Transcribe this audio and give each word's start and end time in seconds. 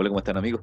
Hola, 0.00 0.08
¿cómo 0.08 0.20
están 0.20 0.38
amigos? 0.38 0.62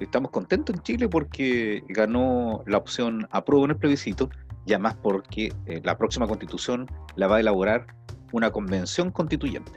Estamos 0.00 0.30
contentos 0.30 0.74
en 0.74 0.80
Chile 0.80 1.06
porque 1.06 1.84
ganó 1.90 2.62
la 2.66 2.78
opción 2.78 3.28
apruebo 3.30 3.66
en 3.66 3.72
el 3.72 3.76
plebiscito, 3.76 4.30
ya 4.64 4.78
más 4.78 4.94
porque 4.94 5.52
eh, 5.66 5.82
la 5.84 5.98
próxima 5.98 6.26
constitución 6.26 6.86
la 7.14 7.26
va 7.26 7.36
a 7.36 7.40
elaborar 7.40 7.86
una 8.32 8.50
convención 8.50 9.10
constituyente. 9.10 9.72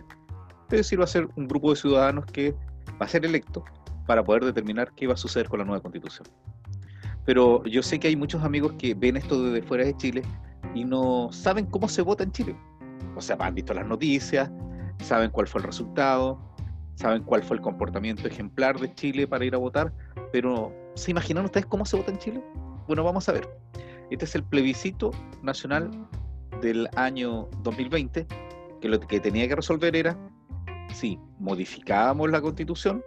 Es 0.72 0.78
decir, 0.78 1.02
va 1.02 1.04
a 1.04 1.08
ser 1.08 1.28
un 1.36 1.50
grupo 1.50 1.72
de 1.72 1.76
ciudadanos 1.76 2.26
que 2.28 2.54
va 2.92 3.06
a 3.06 3.10
ser 3.10 3.26
electo 3.26 3.66
para 4.08 4.24
poder 4.24 4.46
determinar 4.46 4.94
qué 4.96 5.06
va 5.06 5.16
a 5.16 5.18
suceder 5.18 5.50
con 5.50 5.60
la 5.60 5.66
nueva 5.66 5.82
constitución. 5.82 6.26
Pero 7.26 7.62
yo 7.66 7.84
sé 7.84 8.00
que 8.00 8.08
hay 8.08 8.16
muchos 8.16 8.42
amigos 8.42 8.72
que 8.80 8.94
ven 8.94 9.18
esto 9.18 9.44
desde 9.44 9.68
fuera 9.68 9.84
de 9.84 9.98
Chile 9.98 10.22
y 10.74 10.86
no 10.86 11.28
saben 11.34 11.66
cómo 11.66 11.90
se 11.90 12.04
vota 12.04 12.24
en 12.24 12.32
Chile. 12.32 12.56
O 13.18 13.22
sea, 13.22 13.36
han 13.38 13.54
visto 13.54 13.74
las 13.74 13.86
noticias, 13.86 14.50
saben 15.02 15.30
cuál 15.30 15.48
fue 15.48 15.60
el 15.60 15.68
resultado, 15.68 16.53
saben 16.96 17.24
cuál 17.24 17.44
fue 17.44 17.58
el 17.58 17.62
comportamiento 17.62 18.28
ejemplar 18.28 18.80
de 18.80 18.94
Chile 18.94 19.28
para 19.28 19.46
ir 19.46 19.56
a 19.56 19.58
votar, 19.58 19.94
pero 20.32 20.74
¿se 20.96 21.12
imaginan 21.12 21.46
ustedes 21.46 21.66
cómo 21.66 21.86
se 21.86 21.98
vota 21.98 22.12
en 22.12 22.18
Chile? 22.18 22.44
Bueno, 22.88 23.04
vamos 23.04 23.28
a 23.30 23.34
ver. 23.34 23.50
Este 24.10 24.26
es 24.26 24.36
el 24.36 24.44
plebiscito 24.44 25.12
nacional 25.42 25.90
del 26.62 26.88
año 26.96 27.48
2020, 27.64 28.28
que 28.82 28.90
lo 28.90 29.00
que 29.00 29.20
tenía 29.20 29.48
que 29.48 29.56
resolver 29.56 29.96
era 29.96 30.18
si 30.94 31.20
modificábamos 31.40 32.30
la 32.30 32.42
constitución, 32.42 33.04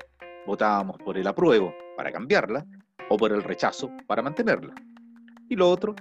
votábamos 0.46 0.96
por 0.98 1.16
el 1.16 1.26
apruebo 1.26 1.73
para 1.96 2.10
cambiarla 2.10 2.66
o 3.09 3.16
por 3.16 3.32
el 3.32 3.42
rechazo 3.42 3.90
para 4.06 4.23
mantenerla. 4.23 4.74
Y 5.48 5.56
lo 5.56 5.70
otro 5.70 5.95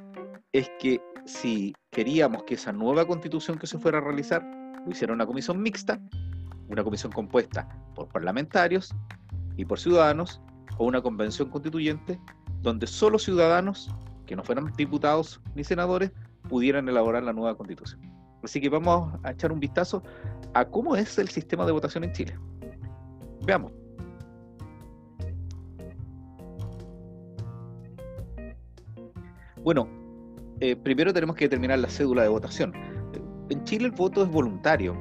es 0.52 0.70
que 0.80 1.00
si 1.26 1.74
queríamos 1.92 2.44
que 2.44 2.56
esa 2.56 2.72
nueva 2.72 3.06
constitución 3.06 3.58
que 3.58 3.68
se 3.68 3.78
fuera 3.78 4.00
a 4.00 4.02
realizar 4.02 4.44
lo 4.86 4.92
hiciera 4.92 5.14
una 5.14 5.26
comisión 5.26 5.62
mixta, 5.62 6.00
una 6.70 6.84
comisión 6.84 7.12
compuesta 7.12 7.68
por 7.94 8.08
parlamentarios 8.10 8.94
y 9.58 9.66
por 9.66 9.80
ciudadanos, 9.80 10.42
o 10.78 10.86
una 10.86 11.02
convención 11.02 11.50
constituyente 11.50 12.20
donde 12.62 12.88
solo 12.88 13.20
ciudadanos, 13.20 13.94
que 14.26 14.36
no 14.36 14.44
fueran 14.44 14.74
diputados 14.76 15.42
ni 15.54 15.64
senadores, 15.64 16.12
pudieran 16.50 16.90
elaborar 16.90 17.24
la 17.24 17.34
nueva 17.34 17.56
constitución. 17.56 18.02
Así 18.44 18.62
que 18.62 18.70
vamos 18.70 19.14
a 19.24 19.32
echar 19.32 19.52
un 19.52 19.60
vistazo 19.60 20.04
a 20.54 20.66
cómo 20.66 20.96
es 20.96 21.18
el 21.18 21.30
sistema 21.30 21.66
de 21.66 21.72
votación 21.72 22.04
en 22.04 22.12
Chile. 22.14 22.38
Veamos. 23.46 23.72
Bueno, 29.64 29.88
eh, 30.60 30.76
primero 30.76 31.12
tenemos 31.12 31.36
que 31.36 31.46
determinar 31.46 31.80
la 31.80 31.90
cédula 31.90 32.22
de 32.22 32.30
votación. 32.30 32.74
En 33.50 33.64
Chile 33.64 33.86
el 33.86 33.92
voto 33.92 34.24
es 34.24 34.30
voluntario. 34.30 34.96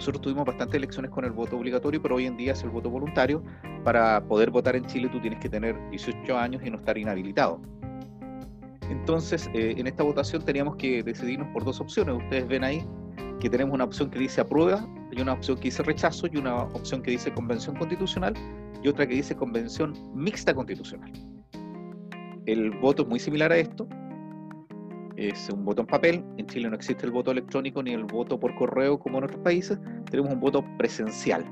Nosotros 0.00 0.22
tuvimos 0.22 0.46
bastantes 0.46 0.76
elecciones 0.76 1.10
con 1.10 1.26
el 1.26 1.32
voto 1.32 1.58
obligatorio, 1.58 2.00
pero 2.00 2.14
hoy 2.14 2.24
en 2.24 2.34
día 2.34 2.52
es 2.52 2.62
el 2.62 2.70
voto 2.70 2.88
voluntario. 2.88 3.44
Para 3.84 4.24
poder 4.24 4.50
votar 4.50 4.74
en 4.74 4.86
Chile 4.86 5.10
tú 5.12 5.20
tienes 5.20 5.38
que 5.40 5.50
tener 5.50 5.76
18 5.90 6.38
años 6.38 6.62
y 6.64 6.70
no 6.70 6.78
estar 6.78 6.96
inhabilitado. 6.96 7.60
Entonces, 8.88 9.50
eh, 9.52 9.74
en 9.76 9.86
esta 9.86 10.02
votación 10.02 10.42
teníamos 10.42 10.76
que 10.76 11.02
decidirnos 11.02 11.48
por 11.48 11.66
dos 11.66 11.82
opciones. 11.82 12.16
Ustedes 12.16 12.48
ven 12.48 12.64
ahí 12.64 12.82
que 13.40 13.50
tenemos 13.50 13.74
una 13.74 13.84
opción 13.84 14.10
que 14.10 14.20
dice 14.20 14.40
aprueba, 14.40 14.88
y 15.12 15.20
una 15.20 15.34
opción 15.34 15.58
que 15.58 15.64
dice 15.64 15.82
rechazo, 15.82 16.28
y 16.32 16.38
una 16.38 16.62
opción 16.62 17.02
que 17.02 17.10
dice 17.10 17.30
convención 17.34 17.76
constitucional, 17.76 18.32
y 18.82 18.88
otra 18.88 19.06
que 19.06 19.16
dice 19.16 19.36
convención 19.36 19.92
mixta 20.14 20.54
constitucional. 20.54 21.12
El 22.46 22.70
voto 22.70 23.02
es 23.02 23.08
muy 23.08 23.20
similar 23.20 23.52
a 23.52 23.58
esto, 23.58 23.86
es 25.20 25.50
un 25.50 25.64
voto 25.64 25.82
en 25.82 25.86
papel. 25.86 26.24
En 26.38 26.46
Chile 26.46 26.68
no 26.68 26.74
existe 26.74 27.04
el 27.04 27.12
voto 27.12 27.30
electrónico 27.30 27.82
ni 27.82 27.92
el 27.92 28.04
voto 28.04 28.40
por 28.40 28.54
correo 28.54 28.98
como 28.98 29.18
en 29.18 29.24
otros 29.24 29.40
países. 29.40 29.78
Tenemos 30.10 30.32
un 30.32 30.40
voto 30.40 30.64
presencial. 30.78 31.44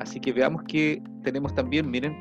Así 0.00 0.18
que 0.20 0.32
veamos 0.32 0.62
que 0.64 1.02
tenemos 1.22 1.54
también, 1.54 1.90
miren, 1.90 2.16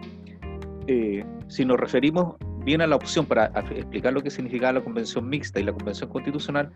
eh, 0.87 1.23
si 1.47 1.63
nos 1.63 1.79
referimos 1.79 2.35
bien 2.65 2.81
a 2.81 2.87
la 2.87 2.97
opción 2.97 3.25
para 3.25 3.45
explicar 3.71 4.11
lo 4.11 4.21
que 4.21 4.29
significa 4.29 4.73
la 4.73 4.83
convención 4.83 5.29
mixta 5.29 5.61
y 5.61 5.63
la 5.63 5.71
convención 5.71 6.09
constitucional, 6.09 6.69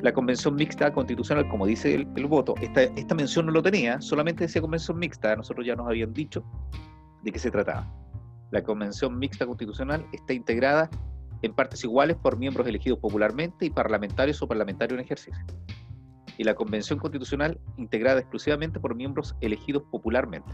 la 0.00 0.12
convención 0.14 0.54
mixta 0.54 0.90
constitucional, 0.90 1.46
como 1.50 1.66
dice 1.66 1.94
el, 1.94 2.08
el, 2.16 2.26
voto, 2.26 2.54
esta, 2.62 2.84
esta 2.84 3.14
mención 3.14 3.44
no 3.44 3.52
lo 3.52 3.62
tenía, 3.62 4.00
solamente 4.00 4.44
decía 4.44 4.62
convención 4.62 4.98
mixta, 4.98 5.36
nosotros 5.36 5.66
ya 5.66 5.76
nos 5.76 5.86
habían 5.86 6.14
dicho 6.14 6.42
de 7.22 7.30
qué 7.30 7.38
se 7.38 7.50
trataba. 7.50 7.86
La 8.50 8.62
convención 8.62 9.18
mixta 9.18 9.44
constitucional 9.44 10.06
está 10.12 10.32
integrada 10.32 10.88
en 11.42 11.54
partes 11.54 11.84
iguales 11.84 12.16
por 12.16 12.36
miembros 12.36 12.66
elegidos 12.66 12.98
popularmente 12.98 13.66
y 13.66 13.70
parlamentarios 13.70 14.42
o 14.42 14.48
parlamentarios 14.48 14.98
en 14.98 15.04
ejercicio. 15.04 15.44
Y 16.36 16.44
la 16.44 16.54
Convención 16.54 16.98
Constitucional 16.98 17.60
integrada 17.76 18.20
exclusivamente 18.20 18.80
por 18.80 18.94
miembros 18.94 19.36
elegidos 19.40 19.82
popularmente. 19.90 20.52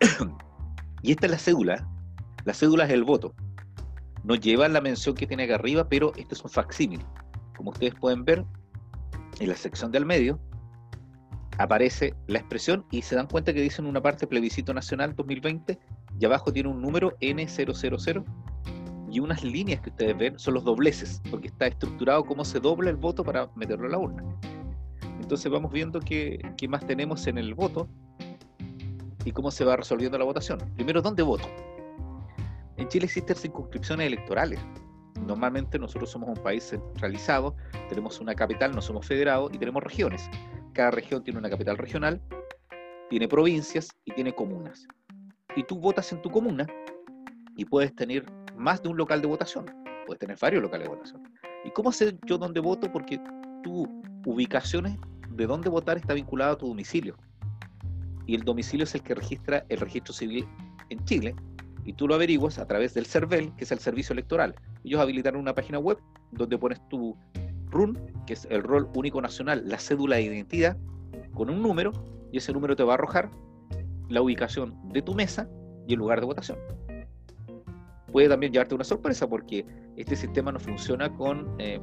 y 1.02 1.12
esta 1.12 1.26
es 1.26 1.32
la 1.32 1.38
cédula. 1.38 1.88
La 2.44 2.54
cédula 2.54 2.84
es 2.84 2.90
el 2.90 3.04
voto. 3.04 3.34
No 4.24 4.34
lleva 4.34 4.68
la 4.68 4.80
mención 4.80 5.14
que 5.14 5.26
tiene 5.26 5.44
acá 5.44 5.54
arriba, 5.56 5.88
pero 5.88 6.12
este 6.16 6.34
es 6.34 6.42
un 6.42 6.50
facsímil. 6.50 7.04
Como 7.56 7.70
ustedes 7.70 7.94
pueden 7.94 8.24
ver, 8.24 8.44
en 9.40 9.48
la 9.48 9.54
sección 9.54 9.92
del 9.92 10.04
medio 10.04 10.40
aparece 11.58 12.14
la 12.28 12.38
expresión 12.38 12.86
y 12.90 13.02
se 13.02 13.16
dan 13.16 13.26
cuenta 13.26 13.52
que 13.52 13.60
dicen 13.60 13.86
una 13.86 14.00
parte 14.00 14.26
plebiscito 14.26 14.72
nacional 14.72 15.14
2020 15.14 15.78
y 16.18 16.24
abajo 16.24 16.52
tiene 16.52 16.68
un 16.68 16.80
número 16.80 17.16
N000 17.20 18.24
y 19.10 19.20
unas 19.20 19.42
líneas 19.42 19.80
que 19.80 19.90
ustedes 19.90 20.16
ven 20.16 20.38
son 20.38 20.54
los 20.54 20.64
dobleces, 20.64 21.20
porque 21.30 21.48
está 21.48 21.66
estructurado 21.66 22.24
cómo 22.24 22.44
se 22.44 22.60
dobla 22.60 22.90
el 22.90 22.96
voto 22.96 23.24
para 23.24 23.50
meterlo 23.56 23.86
a 23.86 23.90
la 23.90 23.98
urna. 23.98 24.24
Entonces 25.20 25.50
vamos 25.50 25.72
viendo 25.72 26.00
qué, 26.00 26.40
qué 26.56 26.68
más 26.68 26.86
tenemos 26.86 27.26
en 27.26 27.38
el 27.38 27.54
voto 27.54 27.88
y 29.24 29.32
cómo 29.32 29.50
se 29.50 29.64
va 29.64 29.76
resolviendo 29.76 30.16
la 30.18 30.24
votación. 30.24 30.58
Primero, 30.74 31.02
¿dónde 31.02 31.22
voto? 31.22 31.48
En 32.76 32.86
Chile 32.88 33.06
existen 33.06 33.34
circunscripciones 33.34 34.06
electorales. 34.06 34.60
Normalmente 35.26 35.78
nosotros 35.78 36.10
somos 36.10 36.28
un 36.28 36.42
país 36.42 36.68
centralizado, 36.68 37.56
tenemos 37.88 38.20
una 38.20 38.34
capital, 38.34 38.72
no 38.72 38.80
somos 38.80 39.04
federados 39.04 39.50
y 39.52 39.58
tenemos 39.58 39.82
regiones 39.82 40.30
cada 40.78 40.92
región 40.92 41.24
tiene 41.24 41.40
una 41.40 41.50
capital 41.50 41.76
regional, 41.76 42.22
tiene 43.10 43.26
provincias 43.26 43.88
y 44.04 44.12
tiene 44.12 44.32
comunas. 44.32 44.86
Y 45.56 45.64
tú 45.64 45.76
votas 45.76 46.12
en 46.12 46.22
tu 46.22 46.30
comuna 46.30 46.68
y 47.56 47.64
puedes 47.64 47.92
tener 47.96 48.24
más 48.56 48.80
de 48.80 48.88
un 48.88 48.96
local 48.96 49.20
de 49.20 49.26
votación, 49.26 49.66
puedes 50.06 50.20
tener 50.20 50.38
varios 50.40 50.62
locales 50.62 50.84
de 50.88 50.94
votación. 50.94 51.22
¿Y 51.64 51.72
cómo 51.72 51.90
sé 51.90 52.16
yo 52.26 52.38
dónde 52.38 52.60
voto? 52.60 52.92
Porque 52.92 53.20
tu 53.64 53.88
ubicación 54.24 55.00
de 55.30 55.46
dónde 55.48 55.68
votar 55.68 55.96
está 55.96 56.14
vinculada 56.14 56.52
a 56.52 56.58
tu 56.58 56.68
domicilio. 56.68 57.16
Y 58.28 58.36
el 58.36 58.44
domicilio 58.44 58.84
es 58.84 58.94
el 58.94 59.02
que 59.02 59.16
registra 59.16 59.66
el 59.68 59.80
registro 59.80 60.14
civil 60.14 60.46
en 60.90 61.04
Chile. 61.06 61.34
Y 61.86 61.94
tú 61.94 62.06
lo 62.06 62.14
averiguas 62.14 62.60
a 62.60 62.68
través 62.68 62.94
del 62.94 63.06
CERVEL, 63.06 63.52
que 63.56 63.64
es 63.64 63.72
el 63.72 63.80
servicio 63.80 64.12
electoral. 64.12 64.54
Ellos 64.84 65.00
habilitaron 65.00 65.40
una 65.40 65.56
página 65.56 65.80
web 65.80 65.98
donde 66.30 66.56
pones 66.56 66.80
tu 66.88 67.16
RUN, 67.70 67.98
que 68.26 68.34
es 68.34 68.46
el 68.50 68.62
rol 68.62 68.88
único 68.94 69.20
nacional, 69.20 69.62
la 69.66 69.78
cédula 69.78 70.16
de 70.16 70.22
identidad, 70.22 70.76
con 71.34 71.50
un 71.50 71.62
número, 71.62 71.92
y 72.32 72.38
ese 72.38 72.52
número 72.52 72.76
te 72.76 72.82
va 72.82 72.92
a 72.92 72.94
arrojar 72.94 73.30
la 74.08 74.22
ubicación 74.22 74.74
de 74.92 75.02
tu 75.02 75.14
mesa 75.14 75.48
y 75.86 75.94
el 75.94 75.98
lugar 75.98 76.20
de 76.20 76.26
votación. 76.26 76.58
Puede 78.12 78.28
también 78.28 78.52
llevarte 78.52 78.74
una 78.74 78.84
sorpresa 78.84 79.28
porque 79.28 79.66
este 79.96 80.16
sistema 80.16 80.50
no 80.50 80.58
funciona 80.58 81.12
con 81.14 81.54
eh, 81.58 81.80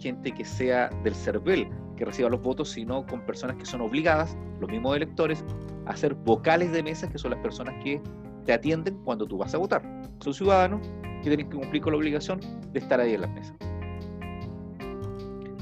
gente 0.00 0.32
que 0.32 0.44
sea 0.44 0.88
del 1.02 1.14
CERVEL, 1.14 1.68
que 1.96 2.04
reciba 2.04 2.28
los 2.28 2.42
votos, 2.42 2.70
sino 2.70 3.06
con 3.06 3.24
personas 3.26 3.56
que 3.56 3.66
son 3.66 3.80
obligadas, 3.80 4.36
los 4.60 4.70
mismos 4.70 4.96
electores, 4.96 5.44
a 5.86 5.96
ser 5.96 6.14
vocales 6.14 6.72
de 6.72 6.82
mesa, 6.82 7.08
que 7.08 7.18
son 7.18 7.32
las 7.32 7.40
personas 7.40 7.74
que 7.82 8.00
te 8.44 8.52
atienden 8.52 8.96
cuando 9.04 9.26
tú 9.26 9.38
vas 9.38 9.54
a 9.54 9.58
votar. 9.58 9.82
Son 10.20 10.32
ciudadanos 10.32 10.86
que 11.22 11.30
tienen 11.30 11.48
que 11.48 11.56
cumplir 11.56 11.82
con 11.82 11.92
la 11.92 11.98
obligación 11.98 12.40
de 12.72 12.78
estar 12.78 13.00
ahí 13.00 13.14
en 13.14 13.22
las 13.22 13.30
mesas. 13.30 13.56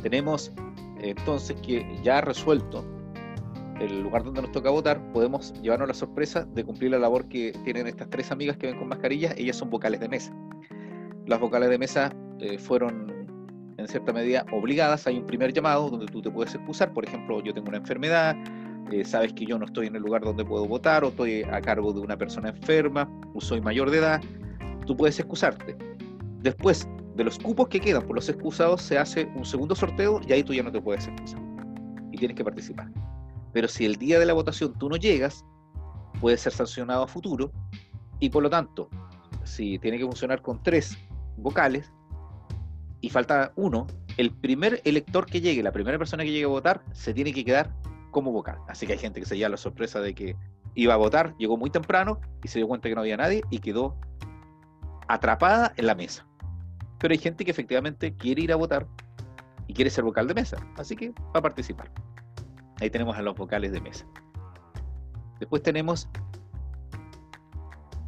Tenemos 0.03 0.53
entonces 1.01 1.57
que 1.63 1.87
ya 2.03 2.21
resuelto 2.21 2.85
el 3.81 4.03
lugar 4.03 4.23
donde 4.23 4.43
nos 4.43 4.53
toca 4.53 4.71
votar, 4.71 5.01
podemos 5.13 5.53
llevarnos 5.61 5.89
la 5.89 5.95
sorpresa 5.95 6.45
de 6.55 6.65
cumplir 6.65 6.93
la 6.93 6.99
labor 6.99 7.29
que 7.29 7.53
tienen 7.65 7.87
estas 7.89 8.09
tres 8.11 8.31
amigas 8.31 8.57
que 8.57 8.69
ven 8.69 8.79
con 8.79 8.89
mascarillas, 8.89 9.35
ellas 9.37 9.57
son 9.57 9.71
vocales 9.71 9.99
de 9.99 10.09
mesa. 10.09 10.33
Las 11.27 11.41
vocales 11.41 11.69
de 11.69 11.79
mesa 11.79 12.15
eh, 12.41 12.59
fueron 12.59 13.11
en 13.79 13.89
cierta 13.89 14.13
medida 14.13 14.45
obligadas, 14.53 15.07
hay 15.07 15.19
un 15.19 15.27
primer 15.27 15.53
llamado 15.53 15.91
donde 15.91 16.07
tú 16.07 16.23
te 16.23 16.31
puedes 16.31 16.55
excusar, 16.55 16.93
por 16.93 17.05
ejemplo, 17.05 17.43
yo 17.43 17.53
tengo 17.53 17.69
una 17.69 17.79
enfermedad, 17.79 18.37
eh, 18.93 19.05
sabes 19.05 19.33
que 19.33 19.47
yo 19.47 19.59
no 19.59 19.65
estoy 19.65 19.89
en 19.89 19.97
el 19.97 20.03
lugar 20.03 20.23
donde 20.23 20.45
puedo 20.45 20.67
votar 20.67 21.03
o 21.03 21.09
estoy 21.09 21.43
a 21.43 21.61
cargo 21.61 21.93
de 21.93 22.01
una 22.01 22.17
persona 22.17 22.51
enferma 22.51 23.09
o 23.35 23.41
soy 23.41 23.61
mayor 23.61 23.91
de 23.91 23.99
edad, 23.99 24.21
tú 24.87 24.97
puedes 24.97 25.19
excusarte. 25.19 25.77
Después, 26.41 26.87
de 27.15 27.25
los 27.25 27.39
cupos 27.39 27.69
que 27.69 27.81
quedan 27.81 28.07
por 28.07 28.17
los 28.17 28.29
excusados 28.29 28.83
se 28.83 28.99
hace 28.99 29.31
un 29.35 29.45
segundo 29.45 29.75
sorteo 29.75 30.21
y 30.27 30.33
ahí 30.33 30.43
tú 30.43 30.55
ya 30.55 30.63
no 30.63 30.73
te 30.73 30.81
puedes 30.81 31.07
excusar 31.07 31.41
y 32.11 32.19
tienes 32.19 32.37
que 32.37 32.45
participar. 32.45 32.89
Pero 33.53 33.69
si 33.69 33.85
el 33.85 33.97
día 33.97 34.19
de 34.19 34.27
la 34.27 34.33
votación 34.33 34.73
tú 34.79 34.89
no 34.89 34.97
llegas, 34.97 35.45
puedes 36.21 36.41
ser 36.41 36.53
sancionado 36.53 37.03
a 37.03 37.07
futuro 37.07 37.53
y 38.19 38.31
por 38.31 38.43
lo 38.43 38.51
tanto, 38.51 38.89
si 39.45 39.79
tiene 39.79 39.99
que 39.99 40.05
funcionar 40.05 40.41
con 40.41 40.63
tres 40.63 40.97
vocales 41.37 41.93
y 43.01 43.11
falta 43.11 43.53
uno, 43.57 43.87
el 44.17 44.31
primer 44.31 44.81
elector 44.85 45.27
que 45.27 45.41
llegue, 45.41 45.63
la 45.63 45.73
primera 45.73 45.99
persona 45.99 46.23
que 46.23 46.31
llegue 46.31 46.45
a 46.45 46.49
votar, 46.49 46.85
se 46.93 47.13
tiene 47.13 47.33
que 47.33 47.45
quedar 47.45 47.75
como 48.11 48.31
vocal. 48.31 48.59
Así 48.69 48.87
que 48.87 48.93
hay 48.93 48.99
gente 48.99 49.21
que 49.21 49.27
se 49.27 49.37
lleva 49.37 49.49
la 49.49 49.57
sorpresa 49.57 50.01
de 50.01 50.15
que 50.15 50.37
iba 50.75 50.95
a 50.95 50.99
votar, 50.99 51.35
llegó 51.39 51.57
muy 51.57 51.71
temprano 51.71 52.21
y 52.43 52.49
se 52.49 52.59
dio 52.59 52.69
cuenta 52.69 52.89
que 52.89 52.95
no 52.95 53.01
había 53.01 53.17
nadie 53.17 53.43
y 53.51 53.59
quedó 53.59 53.97
atrapada 55.09 55.73
en 55.77 55.87
la 55.87 55.95
mesa. 55.95 56.27
Pero 57.03 57.13
hay 57.13 57.19
gente 57.19 57.45
que 57.45 57.51
efectivamente 57.51 58.15
quiere 58.15 58.43
ir 58.43 58.53
a 58.53 58.57
votar 58.57 58.87
y 59.67 59.75
quiere 59.75 59.91
ser 59.91 60.05
vocal 60.05 60.29
de 60.29 60.35
mesa, 60.35 60.65
así 60.77 60.95
que 60.95 61.11
va 61.11 61.41
a 61.41 61.43
participar. 61.43 61.91
Ahí 62.81 62.91
tenemos 62.91 63.17
a 63.17 63.23
los 63.23 63.35
vocales 63.35 63.73
de 63.73 63.81
mesa. 63.81 64.07
Después 65.41 65.65
tenemos 65.65 66.09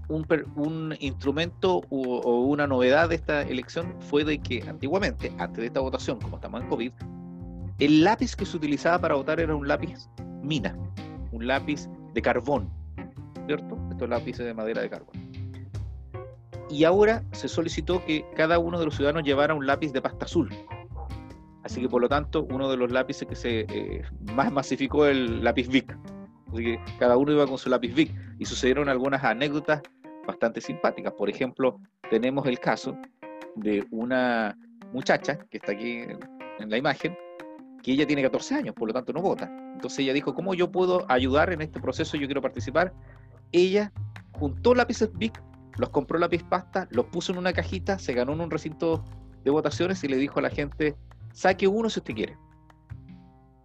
un, 0.09 0.97
instrumento 1.01 1.83
o, 1.91 2.45
una 2.45 2.69
novedad 2.69 3.09
de 3.09 3.17
esta 3.17 3.43
elección 3.43 3.97
fue 3.99 4.23
de 4.25 4.39
que 4.39 4.63
antiguamente, 4.63 5.33
antes 5.39 5.57
de 5.57 5.67
esta 5.67 5.81
votación, 5.81 6.21
como 6.21 6.37
estamos 6.37 6.63
en 6.63 6.69
COVID, 6.69 6.93
el 7.81 8.05
lápiz 8.05 8.37
que 8.37 8.47
se 8.47 8.57
utilizaba 8.57 9.01
para 9.01 9.17
votar 9.17 9.41
era 9.41 9.57
un 9.57 9.67
lápiz 9.67 10.09
mina, 10.41 10.79
un 11.33 11.49
lápiz 11.49 11.89
de 12.13 12.23
carbón, 12.23 12.71
¿cierto? 13.47 13.77
Estos 13.91 14.09
lápices 14.09 14.47
de 14.47 14.55
madera 14.55 14.83
de 14.83 14.91
carbón. 14.91 15.24
Y 16.71 16.85
ahora 16.85 17.23
se 17.33 17.49
solicitó 17.49 18.05
que 18.05 18.25
cada 18.35 18.59
uno 18.59 18.79
de 18.79 18.87
los 18.87 18.97
ciudadanos 18.97 19.25
llevara 19.25 19.55
un 19.55 19.67
lápiz 19.67 19.93
de 19.93 20.01
pasta 20.01 20.25
azul. 20.25 20.49
Así 21.63 21.81
que 21.81 21.89
por 21.89 22.03
lo 22.03 22.09
tanto, 22.09 22.45
uno 22.51 22.71
de 22.71 22.77
los 22.77 22.91
lápices 22.93 23.27
que 23.27 23.35
se 23.35 23.61
eh, 23.61 24.03
más 24.35 24.53
masificó 24.53 25.07
el 25.07 25.43
lápiz 25.43 25.69
Vic. 25.69 25.97
Así 26.53 26.63
que 26.63 26.81
cada 26.99 27.17
uno 27.17 27.33
iba 27.33 27.47
con 27.47 27.59
su 27.59 27.71
lápiz 27.71 27.95
Vic. 27.95 28.15
Y 28.39 28.45
sucedieron 28.45 28.89
algunas 28.89 29.25
anécdotas 29.25 29.83
bastante 30.27 30.61
simpáticas. 30.61 31.13
Por 31.15 31.31
ejemplo, 31.31 31.81
tenemos 32.11 32.47
el 32.47 32.59
caso 32.59 32.97
de 33.57 33.87
una 33.91 34.57
muchacha 34.93 35.39
que 35.51 35.59
está 35.59 35.73
aquí 35.73 36.03
en 36.59 36.71
la 36.71 36.77
imagen, 36.77 37.17
que 37.83 37.93
ella 37.93 38.07
tiene 38.07 38.23
14 38.23 38.55
años, 38.55 38.75
por 38.75 38.89
lo 38.89 38.95
tanto 38.95 39.13
no 39.13 39.21
vota. 39.21 39.51
Entonces 39.75 40.01
ella 40.01 40.13
dijo, 40.13 40.35
¿cómo 40.35 40.55
yo 40.55 40.71
puedo 40.71 41.05
ayudar 41.09 41.53
en 41.53 41.61
este 41.61 41.81
proceso? 41.81 42.17
Yo 42.17 42.27
quiero 42.27 42.41
participar. 42.41 42.93
Ella 43.53 43.93
juntó 44.33 44.75
lápices 44.75 45.11
Bic, 45.13 45.41
los 45.77 45.91
compró 45.91 46.19
lápiz 46.19 46.43
pasta, 46.45 46.89
los 46.91 47.07
puso 47.07 47.33
en 47.33 47.39
una 47.39 47.53
cajita, 47.53 47.99
se 47.99 48.13
ganó 48.13 48.33
en 48.33 48.41
un 48.41 48.51
recinto 48.51 49.05
de 49.43 49.51
votaciones 49.51 50.03
y 50.05 50.09
le 50.09 50.17
dijo 50.17 50.39
a 50.39 50.43
la 50.43 50.51
gente, 50.51 50.97
saque 51.33 51.67
uno 51.67 51.91
si 51.91 52.01
usted 52.01 52.15
quiere. 52.15 52.37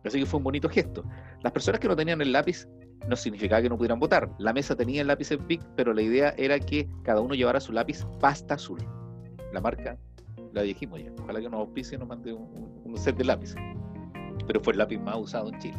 Así 0.06 0.20
que 0.20 0.26
fue 0.26 0.38
un 0.38 0.44
bonito 0.44 0.70
gesto. 0.70 1.04
Las 1.42 1.52
personas 1.52 1.80
que 1.80 1.88
no 1.88 1.96
tenían 1.96 2.22
el 2.22 2.32
lápiz 2.32 2.68
no 3.08 3.16
significaba 3.16 3.62
que 3.62 3.70
no 3.70 3.78
pudieran 3.78 4.00
votar. 4.00 4.30
La 4.38 4.54
mesa 4.54 4.76
tenía 4.76 5.02
el 5.02 5.08
lápiz 5.08 5.30
Bic, 5.48 5.62
pero 5.76 5.94
la 5.94 6.02
idea 6.02 6.34
era 6.38 6.60
que 6.60 6.88
cada 7.04 7.22
uno 7.22 7.34
llevara 7.34 7.60
su 7.60 7.72
lápiz 7.72 8.06
pasta 8.20 8.56
azul. 8.56 8.80
La 9.54 9.62
marca 9.62 9.98
la 10.54 10.62
dijimos 10.62 11.00
ya. 11.00 11.12
Ojalá 11.22 11.40
que 11.40 11.50
nos 11.50 11.60
auspicie 11.60 11.96
y 11.96 12.00
nos 12.00 12.08
mande 12.08 12.34
un, 12.34 12.98
set 12.98 13.16
de 13.16 13.24
lápiz. 13.24 13.56
Pero 14.48 14.60
fue 14.62 14.74
el 14.74 14.80
lápiz 14.80 15.00
más 15.00 15.18
usado 15.18 15.50
en 15.50 15.60
Chile. 15.60 15.78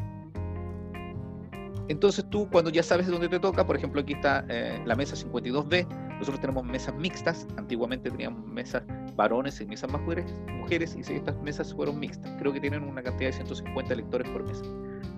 Entonces 1.91 2.25
tú 2.31 2.49
cuando 2.51 2.71
ya 2.71 2.85
sabes 2.85 3.09
dónde 3.09 3.29
te 3.29 3.41
toca, 3.41 3.67
por 3.67 3.77
ejemplo 3.77 4.01
aquí 4.01 4.13
está 4.13 4.47
eh, 4.49 4.81
la 4.87 4.95
mesa 4.95 5.17
52B, 5.17 5.89
nosotros 6.21 6.41
tenemos 6.41 6.65
mesas 6.65 6.95
mixtas, 6.95 7.49
antiguamente 7.57 8.09
teníamos 8.09 8.47
mesas 8.47 8.85
varones 9.17 9.61
y 9.61 9.67
mesas 9.67 9.91
mujeres, 9.91 10.33
mujeres 10.57 10.95
y 10.97 11.01
estas 11.01 11.37
mesas 11.43 11.75
fueron 11.75 11.99
mixtas, 11.99 12.31
creo 12.39 12.53
que 12.53 12.61
tienen 12.61 12.85
una 12.85 13.03
cantidad 13.03 13.31
de 13.31 13.33
150 13.33 13.93
electores 13.93 14.31
por 14.31 14.45
mesa. 14.45 14.63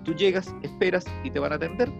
Tú 0.03 0.15
llegas, 0.15 0.51
esperas 0.63 1.05
y 1.23 1.29
te 1.29 1.37
van 1.37 1.51
a 1.51 1.55
atender, 1.57 1.91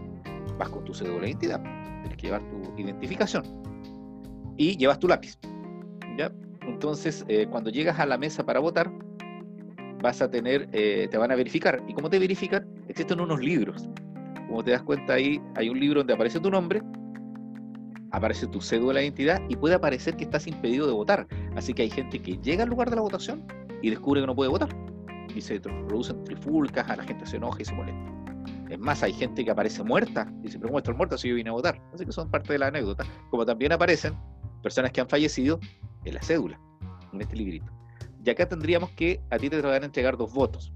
vas 0.57 0.69
con 0.69 0.83
tu 0.85 0.95
cédula 0.95 1.21
de 1.21 1.29
identidad, 1.29 1.61
tienes 2.01 2.17
que 2.17 2.27
llevar 2.27 2.41
tu 2.49 2.73
identificación 2.75 3.43
y 4.57 4.75
llevas 4.75 4.97
tu 4.97 5.07
lápiz. 5.07 5.37
¿ya? 6.17 6.31
Entonces, 6.63 7.23
eh, 7.27 7.45
cuando 7.47 7.69
llegas 7.69 7.99
a 7.99 8.07
la 8.07 8.17
mesa 8.17 8.43
para 8.43 8.59
votar, 8.59 8.91
vas 10.01 10.19
a 10.23 10.31
tener, 10.31 10.67
eh, 10.71 11.07
te 11.11 11.17
van 11.19 11.31
a 11.31 11.35
verificar. 11.35 11.83
¿Y 11.87 11.93
cómo 11.93 12.09
te 12.09 12.17
verifican? 12.17 12.67
Existen 12.87 13.19
unos 13.19 13.39
libros. 13.39 13.87
Como 14.47 14.63
te 14.63 14.71
das 14.71 14.83
cuenta 14.83 15.13
ahí, 15.13 15.41
hay 15.55 15.69
un 15.69 15.79
libro 15.79 16.01
donde 16.01 16.13
aparece 16.13 16.39
tu 16.39 16.49
nombre, 16.49 16.81
aparece 18.11 18.47
tu 18.47 18.61
cédula 18.61 18.99
de 18.99 19.05
identidad 19.05 19.41
y 19.49 19.55
puede 19.55 19.75
aparecer 19.75 20.15
que 20.15 20.23
estás 20.23 20.47
impedido 20.47 20.87
de 20.87 20.93
votar. 20.93 21.27
Así 21.55 21.73
que 21.73 21.83
hay 21.83 21.89
gente 21.89 22.19
que 22.19 22.37
llega 22.37 22.63
al 22.63 22.69
lugar 22.69 22.89
de 22.89 22.97
la 22.97 23.01
votación 23.01 23.45
y 23.81 23.89
descubre 23.89 24.21
que 24.21 24.27
no 24.27 24.35
puede 24.35 24.49
votar 24.49 24.69
y 25.35 25.41
se 25.41 25.59
producen 25.59 26.23
trifulcas, 26.23 26.89
a 26.89 26.95
la 26.95 27.03
gente 27.03 27.25
se 27.25 27.37
enoja 27.37 27.61
y 27.61 27.65
se 27.65 27.73
molesta. 27.73 28.11
Es 28.69 28.79
más, 28.79 29.03
hay 29.03 29.13
gente 29.13 29.43
que 29.43 29.51
aparece 29.51 29.83
muerta 29.83 30.31
y 30.43 30.49
se 30.49 30.59
pregunta, 30.59 30.89
¿el 30.91 30.97
muerto 30.97 31.17
si 31.17 31.29
yo 31.29 31.35
vine 31.35 31.49
a 31.49 31.53
votar? 31.53 31.79
Así 31.93 32.05
que 32.05 32.11
son 32.11 32.29
parte 32.29 32.53
de 32.53 32.59
la 32.59 32.67
anécdota. 32.67 33.05
Como 33.29 33.45
también 33.45 33.71
aparecen 33.71 34.13
personas 34.61 34.91
que 34.91 35.01
han 35.01 35.07
fallecido 35.07 35.59
en 36.05 36.15
la 36.15 36.21
cédula, 36.21 36.59
en 37.11 37.21
este 37.21 37.35
librito. 37.35 37.71
Y 38.25 38.29
acá 38.29 38.47
tendríamos 38.47 38.89
que 38.91 39.21
a 39.29 39.37
ti 39.37 39.49
te 39.49 39.61
van 39.61 39.83
a 39.83 39.85
entregar 39.85 40.17
dos 40.17 40.33
votos. 40.33 40.73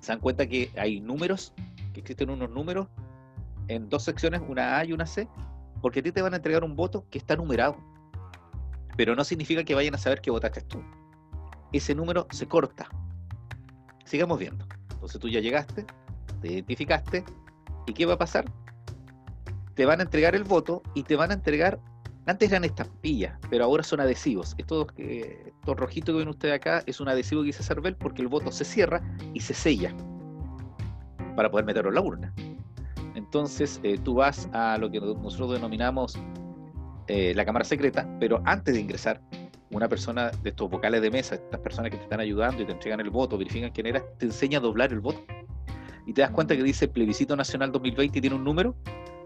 Se 0.00 0.12
dan 0.12 0.20
cuenta 0.20 0.46
que 0.46 0.70
hay 0.76 1.00
números, 1.00 1.54
que 1.94 2.00
existen 2.00 2.28
unos 2.28 2.50
números 2.50 2.88
en 3.68 3.88
dos 3.88 4.02
secciones, 4.02 4.42
una 4.46 4.76
A 4.76 4.84
y 4.84 4.92
una 4.92 5.06
C, 5.06 5.26
porque 5.80 6.00
a 6.00 6.02
ti 6.02 6.12
te 6.12 6.20
van 6.20 6.34
a 6.34 6.36
entregar 6.36 6.62
un 6.62 6.76
voto 6.76 7.06
que 7.08 7.16
está 7.16 7.36
numerado. 7.36 7.78
Pero 8.98 9.16
no 9.16 9.24
significa 9.24 9.64
que 9.64 9.74
vayan 9.74 9.94
a 9.94 9.98
saber 9.98 10.20
que 10.20 10.30
votaste 10.30 10.60
tú. 10.60 10.82
Ese 11.72 11.94
número 11.94 12.26
se 12.30 12.46
corta 12.46 12.88
sigamos 14.04 14.38
viendo. 14.38 14.64
Entonces 14.92 15.20
tú 15.20 15.28
ya 15.28 15.40
llegaste, 15.40 15.84
te 16.40 16.52
identificaste, 16.52 17.24
¿y 17.86 17.92
qué 17.92 18.06
va 18.06 18.14
a 18.14 18.18
pasar? 18.18 18.44
Te 19.74 19.86
van 19.86 20.00
a 20.00 20.04
entregar 20.04 20.34
el 20.34 20.44
voto 20.44 20.82
y 20.94 21.02
te 21.02 21.16
van 21.16 21.30
a 21.30 21.34
entregar, 21.34 21.80
antes 22.26 22.50
eran 22.50 22.64
estampillas, 22.64 23.38
pero 23.50 23.64
ahora 23.64 23.82
son 23.82 24.00
adhesivos. 24.00 24.54
Esto, 24.56 24.86
esto 24.96 25.74
rojito 25.74 26.12
que 26.12 26.18
ven 26.18 26.28
ustedes 26.28 26.54
acá 26.54 26.82
es 26.86 27.00
un 27.00 27.08
adhesivo 27.08 27.42
que 27.42 27.46
dice 27.46 27.62
Cervel 27.62 27.96
porque 27.96 28.22
el 28.22 28.28
voto 28.28 28.52
se 28.52 28.64
cierra 28.64 29.02
y 29.32 29.40
se 29.40 29.52
sella 29.52 29.94
para 31.36 31.50
poder 31.50 31.64
meterlo 31.64 31.90
en 31.90 31.94
la 31.94 32.00
urna. 32.00 32.34
Entonces 33.14 33.80
eh, 33.82 33.98
tú 34.02 34.14
vas 34.14 34.48
a 34.52 34.78
lo 34.78 34.90
que 34.90 35.00
nosotros 35.00 35.52
denominamos 35.52 36.18
eh, 37.06 37.34
la 37.34 37.44
cámara 37.44 37.64
secreta, 37.64 38.08
pero 38.18 38.42
antes 38.44 38.74
de 38.74 38.80
ingresar 38.80 39.20
una 39.70 39.88
persona 39.88 40.30
de 40.42 40.50
estos 40.50 40.70
vocales 40.70 41.02
de 41.02 41.10
mesa, 41.10 41.34
estas 41.34 41.60
personas 41.60 41.90
que 41.90 41.96
te 41.96 42.04
están 42.04 42.20
ayudando 42.20 42.62
y 42.62 42.66
te 42.66 42.72
entregan 42.72 43.00
el 43.00 43.10
voto, 43.10 43.36
verifican 43.36 43.70
quién 43.70 43.86
eres, 43.86 44.02
te 44.18 44.26
enseña 44.26 44.58
a 44.58 44.60
doblar 44.60 44.92
el 44.92 45.00
voto. 45.00 45.20
Y 46.06 46.12
te 46.12 46.20
das 46.20 46.30
cuenta 46.30 46.56
que 46.56 46.62
dice 46.62 46.86
plebiscito 46.86 47.34
nacional 47.34 47.72
2020 47.72 48.18
y 48.18 48.20
tiene 48.20 48.36
un 48.36 48.44
número, 48.44 48.76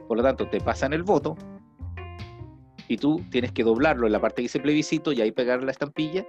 por 0.06 0.16
lo 0.16 0.22
tanto 0.22 0.48
te 0.48 0.60
pasan 0.60 0.92
el 0.92 1.02
voto 1.02 1.36
y 2.88 2.96
tú 2.96 3.22
tienes 3.30 3.52
que 3.52 3.62
doblarlo 3.62 4.06
en 4.06 4.12
la 4.12 4.20
parte 4.20 4.36
que 4.36 4.42
dice 4.42 4.60
plebiscito 4.60 5.12
y 5.12 5.20
ahí 5.20 5.30
pegar 5.30 5.62
la 5.62 5.70
estampilla 5.70 6.26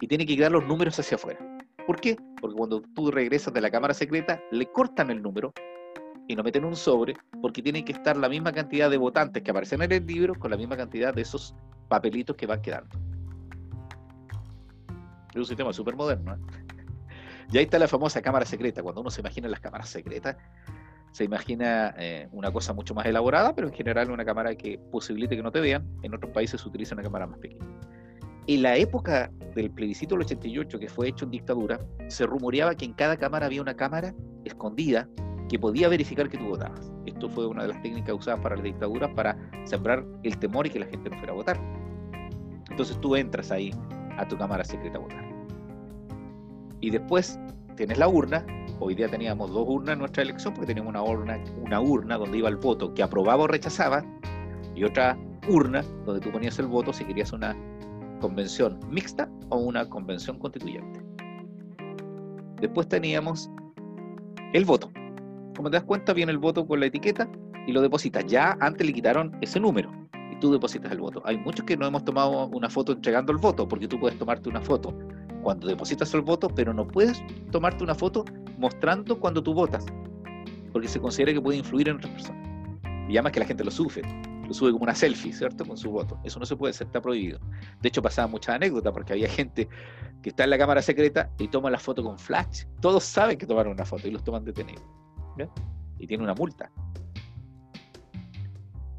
y 0.00 0.06
tiene 0.06 0.26
que 0.26 0.36
quedar 0.36 0.52
los 0.52 0.66
números 0.66 0.98
hacia 0.98 1.14
afuera. 1.16 1.38
¿Por 1.86 2.00
qué? 2.00 2.16
Porque 2.40 2.56
cuando 2.56 2.82
tú 2.94 3.10
regresas 3.10 3.52
de 3.52 3.60
la 3.60 3.70
cámara 3.70 3.94
secreta, 3.94 4.40
le 4.50 4.66
cortan 4.66 5.10
el 5.10 5.22
número 5.22 5.52
y 6.28 6.36
lo 6.36 6.44
meten 6.44 6.62
en 6.62 6.68
un 6.68 6.76
sobre 6.76 7.14
porque 7.40 7.62
tiene 7.62 7.84
que 7.84 7.92
estar 7.92 8.16
la 8.16 8.28
misma 8.28 8.52
cantidad 8.52 8.90
de 8.90 8.96
votantes 8.96 9.42
que 9.42 9.50
aparecen 9.50 9.82
en 9.82 9.92
el 9.92 10.06
libro 10.06 10.34
con 10.34 10.50
la 10.50 10.56
misma 10.56 10.76
cantidad 10.76 11.12
de 11.12 11.22
esos 11.22 11.54
papelitos 11.88 12.36
que 12.36 12.46
van 12.46 12.62
quedando. 12.62 12.96
Es 15.30 15.36
un 15.36 15.46
sistema 15.46 15.72
súper 15.72 15.96
moderno. 15.96 16.34
¿eh? 16.34 16.38
Y 17.52 17.58
ahí 17.58 17.64
está 17.64 17.78
la 17.78 17.88
famosa 17.88 18.22
cámara 18.22 18.46
secreta. 18.46 18.82
Cuando 18.82 19.00
uno 19.00 19.10
se 19.10 19.20
imagina 19.20 19.48
las 19.48 19.60
cámaras 19.60 19.88
secretas, 19.88 20.36
se 21.10 21.24
imagina 21.24 21.94
eh, 21.98 22.28
una 22.32 22.50
cosa 22.50 22.72
mucho 22.72 22.94
más 22.94 23.06
elaborada, 23.06 23.54
pero 23.54 23.68
en 23.68 23.74
general 23.74 24.10
una 24.10 24.24
cámara 24.24 24.54
que 24.54 24.78
posibilite 24.78 25.36
que 25.36 25.42
no 25.42 25.52
te 25.52 25.60
vean. 25.60 25.86
En 26.02 26.14
otros 26.14 26.32
países 26.32 26.60
se 26.60 26.68
utiliza 26.68 26.94
una 26.94 27.02
cámara 27.02 27.26
más 27.26 27.38
pequeña. 27.38 27.66
En 28.48 28.62
la 28.62 28.76
época 28.76 29.30
del 29.54 29.70
plebiscito 29.70 30.16
del 30.16 30.24
88, 30.24 30.78
que 30.78 30.88
fue 30.88 31.08
hecho 31.08 31.24
en 31.24 31.30
dictadura, 31.30 31.78
se 32.08 32.26
rumoreaba 32.26 32.74
que 32.74 32.84
en 32.84 32.92
cada 32.92 33.16
cámara 33.16 33.46
había 33.46 33.62
una 33.62 33.74
cámara 33.74 34.14
escondida 34.44 35.08
que 35.48 35.58
podía 35.58 35.88
verificar 35.88 36.28
que 36.28 36.38
tú 36.38 36.48
votabas. 36.48 36.90
Esto 37.06 37.28
fue 37.28 37.46
una 37.46 37.62
de 37.62 37.68
las 37.68 37.82
técnicas 37.82 38.16
usadas 38.16 38.40
para 38.40 38.56
la 38.56 38.62
dictadura 38.62 39.14
para 39.14 39.36
sembrar 39.64 40.04
el 40.24 40.38
temor 40.38 40.66
y 40.66 40.70
que 40.70 40.80
la 40.80 40.86
gente 40.86 41.10
no 41.10 41.18
fuera 41.18 41.32
a 41.32 41.36
votar. 41.36 41.60
Entonces 42.70 43.00
tú 43.00 43.14
entras 43.14 43.52
ahí 43.52 43.70
a 44.16 44.26
tu 44.26 44.36
cámara 44.36 44.64
secreta 44.64 44.98
a 44.98 45.02
votar. 45.02 45.24
Y 46.80 46.90
después 46.90 47.38
tienes 47.76 47.98
la 47.98 48.08
urna. 48.08 48.44
Hoy 48.80 48.96
día 48.96 49.08
teníamos 49.08 49.52
dos 49.52 49.68
urnas 49.68 49.92
en 49.92 49.98
nuestra 50.00 50.24
elección 50.24 50.52
porque 50.54 50.66
teníamos 50.66 50.90
una 50.90 51.02
urna, 51.02 51.38
una 51.62 51.80
urna 51.80 52.18
donde 52.18 52.38
iba 52.38 52.48
el 52.48 52.56
voto 52.56 52.92
que 52.92 53.04
aprobaba 53.04 53.44
o 53.44 53.46
rechazaba 53.46 54.04
y 54.74 54.82
otra 54.82 55.16
urna 55.48 55.82
donde 56.04 56.20
tú 56.20 56.32
ponías 56.32 56.58
el 56.58 56.66
voto 56.66 56.92
si 56.92 57.04
querías 57.04 57.32
una 57.32 57.56
convención 58.22 58.80
mixta 58.88 59.28
o 59.50 59.58
una 59.58 59.86
convención 59.86 60.38
constituyente. 60.38 61.02
Después 62.62 62.88
teníamos 62.88 63.50
el 64.54 64.64
voto. 64.64 64.90
Como 65.54 65.68
te 65.68 65.76
das 65.76 65.84
cuenta, 65.84 66.14
viene 66.14 66.32
el 66.32 66.38
voto 66.38 66.66
con 66.66 66.80
la 66.80 66.86
etiqueta 66.86 67.30
y 67.66 67.72
lo 67.72 67.82
depositas. 67.82 68.24
Ya 68.26 68.56
antes 68.60 68.86
le 68.86 68.94
quitaron 68.94 69.36
ese 69.42 69.60
número 69.60 69.90
tú 70.42 70.52
depositas 70.52 70.90
el 70.90 70.98
voto. 70.98 71.22
Hay 71.24 71.38
muchos 71.38 71.64
que 71.64 71.76
no 71.76 71.86
hemos 71.86 72.04
tomado 72.04 72.48
una 72.48 72.68
foto 72.68 72.92
entregando 72.92 73.32
el 73.32 73.38
voto, 73.38 73.66
porque 73.66 73.86
tú 73.86 73.98
puedes 73.98 74.18
tomarte 74.18 74.48
una 74.48 74.60
foto 74.60 74.92
cuando 75.40 75.68
depositas 75.68 76.12
el 76.14 76.20
voto, 76.20 76.48
pero 76.48 76.74
no 76.74 76.86
puedes 76.86 77.22
tomarte 77.52 77.84
una 77.84 77.94
foto 77.94 78.24
mostrando 78.58 79.18
cuando 79.18 79.40
tú 79.40 79.54
votas, 79.54 79.86
porque 80.72 80.88
se 80.88 81.00
considera 81.00 81.32
que 81.32 81.40
puede 81.40 81.58
influir 81.58 81.88
en 81.88 81.96
otras 81.96 82.12
personas. 82.12 82.48
Y 83.08 83.16
además 83.16 83.32
que 83.32 83.40
la 83.40 83.46
gente 83.46 83.64
lo 83.64 83.70
sufre, 83.70 84.02
sube 84.54 84.72
como 84.72 84.84
una 84.84 84.94
selfie, 84.94 85.32
¿cierto? 85.32 85.64
Con 85.64 85.76
su 85.76 85.90
voto. 85.90 86.18
Eso 86.24 86.38
no 86.38 86.46
se 86.46 86.56
puede 86.56 86.70
hacer, 86.70 86.86
está 86.86 87.00
prohibido. 87.00 87.38
De 87.80 87.88
hecho, 87.88 88.02
pasaba 88.02 88.28
muchas 88.28 88.56
anécdotas 88.56 88.92
porque 88.92 89.12
había 89.12 89.28
gente 89.28 89.68
que 90.22 90.30
está 90.30 90.44
en 90.44 90.50
la 90.50 90.58
cámara 90.58 90.82
secreta 90.82 91.30
y 91.38 91.48
toma 91.48 91.70
la 91.70 91.78
foto 91.78 92.02
con 92.02 92.18
flash. 92.18 92.64
Todos 92.80 93.04
saben 93.04 93.38
que 93.38 93.46
tomaron 93.46 93.72
una 93.72 93.84
foto 93.84 94.08
y 94.08 94.10
los 94.10 94.24
toman 94.24 94.44
detenidos. 94.44 94.84
Y 95.98 96.06
tiene 96.06 96.22
una 96.22 96.34
multa. 96.34 96.70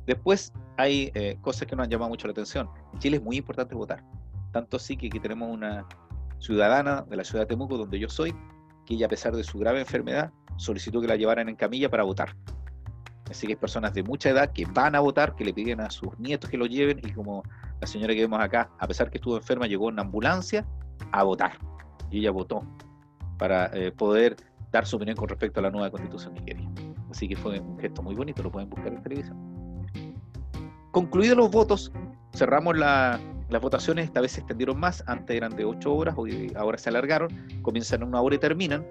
Después 0.06 0.52
hay 0.78 1.12
eh, 1.14 1.38
cosas 1.42 1.68
que 1.68 1.76
nos 1.76 1.86
han 1.86 1.90
llamado 1.90 2.10
mucho 2.10 2.28
la 2.28 2.32
atención. 2.32 2.70
En 2.94 3.00
Chile 3.00 3.18
es 3.18 3.24
muy 3.24 3.38
importante 3.38 3.76
votar. 3.76 4.04
Tanto 4.52 4.78
así 4.78 4.98
que 4.98 5.08
aquí 5.08 5.20
tenemos 5.20 5.50
una 5.50 5.88
ciudadana 6.40 7.04
de 7.04 7.16
la 7.16 7.24
ciudad 7.24 7.44
de 7.44 7.48
Temuco, 7.48 7.78
donde 7.78 8.00
yo 8.00 8.10
soy, 8.10 8.36
que 8.86 8.96
ella, 8.96 9.06
a 9.06 9.10
pesar 9.10 9.36
de 9.36 9.44
su 9.44 9.58
grave 9.58 9.80
enfermedad, 9.80 10.32
solicitó 10.58 11.00
que 11.00 11.08
la 11.08 11.16
llevaran 11.16 11.48
en 11.50 11.56
camilla 11.56 11.90
para 11.90 12.04
votar. 12.04 12.36
Así 13.30 13.48
que 13.48 13.54
hay 13.54 13.58
personas 13.58 13.94
de 13.94 14.04
mucha 14.04 14.30
edad 14.30 14.52
que 14.52 14.66
van 14.66 14.96
a 14.96 15.00
votar, 15.00 15.36
que 15.36 15.46
le 15.46 15.54
piden 15.54 15.80
a 15.80 15.90
sus 15.90 16.18
nietos 16.20 16.50
que 16.50 16.58
lo 16.58 16.66
lleven, 16.66 17.00
y 17.04 17.12
como 17.12 17.44
la 17.80 17.88
señora 17.88 18.14
que 18.14 18.22
vemos 18.22 18.40
acá, 18.40 18.70
a 18.80 18.88
pesar 18.88 19.10
que 19.10 19.18
estuvo 19.18 19.38
enferma, 19.38 19.66
llegó 19.68 19.90
en 19.90 20.00
ambulancia 20.00 20.66
a 21.12 21.24
votar. 21.24 21.58
Y 22.12 22.20
ella 22.20 22.32
votó 22.32 22.64
para 23.38 23.66
eh, 23.74 23.92
poder 23.92 24.36
dar 24.72 24.86
su 24.86 24.98
opinión 24.98 25.16
con 25.16 25.30
respecto 25.30 25.60
a 25.60 25.64
la 25.64 25.70
nueva 25.70 25.90
constitución 25.90 26.34
quería. 26.46 26.70
Así 27.10 27.28
que 27.28 27.36
fue 27.36 27.60
un 27.60 27.80
gesto 27.80 28.02
muy 28.02 28.16
bonito, 28.16 28.42
lo 28.42 28.52
pueden 28.52 28.70
buscar 28.70 28.92
en 28.92 29.02
televisión. 29.04 29.38
Concluidos 30.92 31.38
los 31.38 31.52
votos, 31.52 31.92
cerramos 32.34 32.78
las 32.78 33.20
votaciones, 33.62 34.06
esta 34.06 34.22
vez 34.22 34.32
se 34.32 34.40
extendieron 34.40 34.80
más, 34.80 35.04
antes 35.08 35.36
eran 35.36 35.56
de 35.56 35.66
8 35.66 35.94
horas, 35.94 36.16
hoy, 36.18 36.52
ahora 36.56 36.78
se 36.78 36.90
alargaron, 36.90 37.30
comienzan 37.62 38.02
en 38.02 38.08
una 38.10 38.22
hora 38.22 38.36
y 38.36 38.40
terminan. 38.40 38.86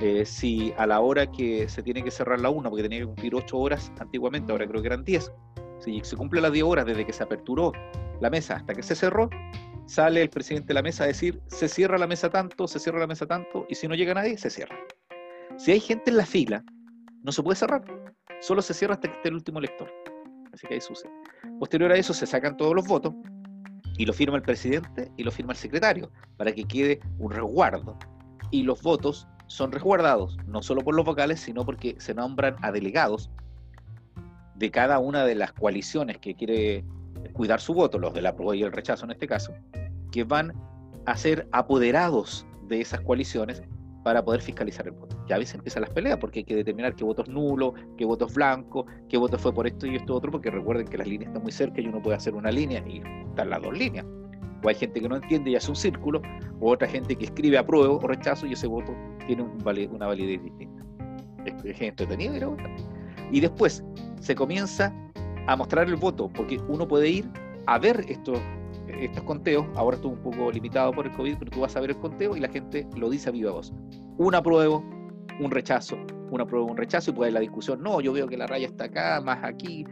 Eh, 0.00 0.24
si 0.24 0.74
a 0.76 0.86
la 0.86 1.00
hora 1.00 1.30
que 1.30 1.68
se 1.68 1.82
tiene 1.82 2.02
que 2.02 2.10
cerrar 2.10 2.40
la 2.40 2.50
una, 2.50 2.68
porque 2.68 2.82
tenía 2.82 3.00
que 3.00 3.06
cumplir 3.06 3.34
8 3.34 3.56
horas 3.56 3.92
antiguamente, 4.00 4.52
ahora 4.52 4.66
creo 4.66 4.82
que 4.82 4.88
eran 4.88 5.04
10, 5.04 5.32
si 5.78 6.00
se 6.02 6.16
cumple 6.16 6.40
las 6.40 6.52
10 6.52 6.64
horas 6.64 6.86
desde 6.86 7.06
que 7.06 7.12
se 7.12 7.22
aperturó 7.22 7.72
la 8.20 8.30
mesa 8.30 8.56
hasta 8.56 8.74
que 8.74 8.82
se 8.82 8.94
cerró, 8.94 9.28
sale 9.86 10.22
el 10.22 10.30
presidente 10.30 10.68
de 10.68 10.74
la 10.74 10.82
mesa 10.82 11.04
a 11.04 11.06
decir, 11.06 11.40
se 11.46 11.68
cierra 11.68 11.98
la 11.98 12.06
mesa 12.06 12.30
tanto, 12.30 12.66
se 12.66 12.78
cierra 12.78 12.98
la 12.98 13.06
mesa 13.06 13.26
tanto, 13.26 13.66
y 13.68 13.74
si 13.74 13.86
no 13.86 13.94
llega 13.94 14.14
nadie, 14.14 14.36
se 14.38 14.50
cierra. 14.50 14.76
Si 15.56 15.72
hay 15.72 15.80
gente 15.80 16.10
en 16.10 16.16
la 16.16 16.26
fila, 16.26 16.64
no 17.22 17.32
se 17.32 17.42
puede 17.42 17.56
cerrar. 17.56 17.84
Solo 18.40 18.62
se 18.62 18.74
cierra 18.74 18.94
hasta 18.94 19.08
que 19.08 19.16
esté 19.16 19.28
el 19.28 19.34
último 19.34 19.60
lector. 19.60 19.90
Así 20.52 20.66
que 20.66 20.74
ahí 20.74 20.80
sucede. 20.80 21.12
Posterior 21.58 21.92
a 21.92 21.96
eso 21.96 22.12
se 22.12 22.26
sacan 22.26 22.56
todos 22.56 22.74
los 22.74 22.86
votos 22.86 23.14
y 23.96 24.04
lo 24.04 24.12
firma 24.12 24.36
el 24.36 24.42
presidente 24.42 25.10
y 25.16 25.22
lo 25.22 25.30
firma 25.30 25.52
el 25.52 25.58
secretario 25.58 26.10
para 26.36 26.52
que 26.52 26.64
quede 26.64 27.00
un 27.18 27.30
resguardo. 27.30 27.96
Y 28.50 28.62
los 28.62 28.82
votos 28.82 29.26
son 29.54 29.70
resguardados 29.70 30.36
no 30.48 30.62
solo 30.62 30.80
por 30.80 30.96
los 30.96 31.04
vocales, 31.04 31.38
sino 31.38 31.64
porque 31.64 31.94
se 31.98 32.12
nombran 32.12 32.56
a 32.60 32.72
delegados 32.72 33.30
de 34.56 34.72
cada 34.72 34.98
una 34.98 35.24
de 35.24 35.36
las 35.36 35.52
coaliciones 35.52 36.18
que 36.18 36.34
quiere 36.34 36.84
cuidar 37.34 37.60
su 37.60 37.72
voto, 37.72 38.00
los 38.00 38.12
de 38.14 38.20
la 38.20 38.34
prueba 38.34 38.56
y 38.56 38.64
el 38.64 38.72
rechazo 38.72 39.04
en 39.04 39.12
este 39.12 39.28
caso, 39.28 39.54
que 40.10 40.24
van 40.24 40.52
a 41.06 41.16
ser 41.16 41.46
apoderados 41.52 42.44
de 42.66 42.80
esas 42.80 43.00
coaliciones 43.02 43.62
para 44.02 44.24
poder 44.24 44.42
fiscalizar 44.42 44.88
el 44.88 44.92
voto. 44.92 45.16
Ya 45.28 45.36
a 45.36 45.38
veces 45.38 45.54
empiezan 45.54 45.82
las 45.82 45.90
peleas 45.90 46.18
porque 46.18 46.40
hay 46.40 46.44
que 46.44 46.56
determinar 46.56 46.96
qué 46.96 47.04
voto 47.04 47.22
es 47.22 47.28
nulo, 47.28 47.74
qué 47.96 48.04
voto 48.04 48.26
es 48.26 48.34
blanco, 48.34 48.86
qué 49.08 49.16
voto 49.18 49.38
fue 49.38 49.54
por 49.54 49.68
esto 49.68 49.86
y 49.86 49.94
esto 49.94 50.16
otro, 50.16 50.32
porque 50.32 50.50
recuerden 50.50 50.88
que 50.88 50.98
las 50.98 51.06
líneas 51.06 51.28
están 51.28 51.44
muy 51.44 51.52
cerca 51.52 51.80
y 51.80 51.86
uno 51.86 52.02
puede 52.02 52.16
hacer 52.16 52.34
una 52.34 52.50
línea 52.50 52.82
y 52.88 53.02
están 53.28 53.50
las 53.50 53.62
dos 53.62 53.78
líneas. 53.78 54.04
O 54.64 54.68
hay 54.68 54.74
gente 54.74 55.00
que 55.00 55.08
no 55.08 55.14
entiende 55.16 55.50
y 55.50 55.56
hace 55.56 55.70
un 55.70 55.76
círculo, 55.76 56.22
o 56.64 56.72
otra 56.72 56.88
gente 56.88 57.14
que 57.14 57.26
escribe 57.26 57.58
apruebo 57.58 57.98
o 57.98 58.06
rechazo 58.06 58.46
y 58.46 58.54
ese 58.54 58.66
voto 58.66 58.94
tiene 59.26 59.42
una 59.42 60.06
validez 60.06 60.42
distinta. 60.42 60.82
Es 61.62 61.80
entretenido 61.80 62.50
votar. 62.50 62.74
Y 63.30 63.40
después 63.40 63.84
se 64.20 64.34
comienza 64.34 64.92
a 65.46 65.56
mostrar 65.56 65.88
el 65.88 65.96
voto, 65.96 66.30
porque 66.32 66.58
uno 66.68 66.88
puede 66.88 67.10
ir 67.10 67.30
a 67.66 67.78
ver 67.78 68.04
estos 68.08 68.40
estos 68.88 69.24
conteos, 69.24 69.66
ahora 69.76 69.96
estuvo 69.96 70.12
un 70.12 70.22
poco 70.22 70.50
limitado 70.50 70.92
por 70.92 71.06
el 71.06 71.12
COVID, 71.12 71.36
pero 71.38 71.50
tú 71.50 71.60
vas 71.60 71.76
a 71.76 71.80
ver 71.80 71.90
el 71.90 71.98
conteo 71.98 72.36
y 72.36 72.40
la 72.40 72.48
gente 72.48 72.86
lo 72.96 73.10
dice 73.10 73.28
a 73.28 73.32
viva 73.32 73.50
voz. 73.50 73.72
Un 74.18 74.34
apruebo, 74.34 74.84
un 75.40 75.50
rechazo, 75.50 75.96
un 76.30 76.40
apruebo, 76.40 76.66
un 76.66 76.76
rechazo, 76.76 77.10
y 77.10 77.14
puede 77.14 77.28
haber 77.28 77.34
la 77.34 77.40
discusión, 77.40 77.82
no, 77.82 78.00
yo 78.00 78.12
veo 78.12 78.26
que 78.26 78.36
la 78.36 78.46
raya 78.46 78.66
está 78.66 78.84
acá, 78.84 79.20
más 79.20 79.42
aquí. 79.42 79.84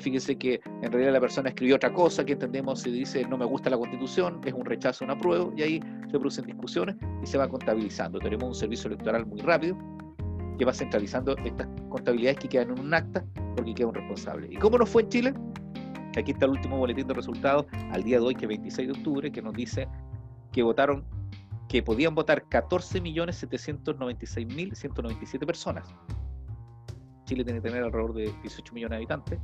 Fíjense 0.00 0.36
que 0.36 0.60
en 0.82 0.90
realidad 0.90 1.12
la 1.12 1.20
persona 1.20 1.50
escribió 1.50 1.76
otra 1.76 1.92
cosa, 1.92 2.24
que 2.24 2.32
entendemos 2.32 2.80
si 2.80 2.90
dice 2.90 3.24
no 3.26 3.38
me 3.38 3.44
gusta 3.44 3.70
la 3.70 3.78
constitución, 3.78 4.40
es 4.44 4.52
un 4.52 4.64
rechazo, 4.64 5.04
un 5.04 5.12
apruebo, 5.12 5.52
y 5.56 5.62
ahí 5.62 5.80
se 6.10 6.18
producen 6.18 6.46
discusiones 6.46 6.96
y 7.22 7.26
se 7.26 7.38
va 7.38 7.48
contabilizando. 7.48 8.18
Tenemos 8.18 8.48
un 8.48 8.54
servicio 8.54 8.88
electoral 8.88 9.24
muy 9.26 9.40
rápido 9.40 9.78
que 10.58 10.64
va 10.64 10.72
centralizando 10.72 11.36
estas 11.38 11.68
contabilidades 11.88 12.38
que 12.38 12.48
quedan 12.48 12.70
en 12.70 12.78
un 12.80 12.94
acta 12.94 13.24
porque 13.56 13.74
queda 13.74 13.88
un 13.88 13.94
responsable. 13.94 14.46
¿Y 14.50 14.56
cómo 14.56 14.78
nos 14.78 14.88
fue 14.88 15.02
en 15.02 15.08
Chile? 15.08 15.34
Aquí 16.16 16.30
está 16.32 16.46
el 16.46 16.52
último 16.52 16.78
boletín 16.78 17.06
de 17.08 17.14
resultados 17.14 17.66
al 17.90 18.04
día 18.04 18.18
de 18.18 18.24
hoy, 18.24 18.34
que 18.34 18.44
es 18.44 18.48
26 18.48 18.88
de 18.88 18.92
octubre, 18.92 19.32
que 19.32 19.42
nos 19.42 19.54
dice 19.54 19.88
que 20.52 20.62
votaron, 20.62 21.04
que 21.68 21.82
podían 21.82 22.14
votar 22.14 22.44
14.796.197 22.48 25.46
personas. 25.46 25.92
Chile 27.24 27.44
tiene 27.44 27.60
que 27.60 27.68
tener 27.68 27.82
alrededor 27.82 28.14
de 28.14 28.32
18 28.42 28.74
millones 28.74 28.90
de 28.90 28.96
habitantes, 28.96 29.40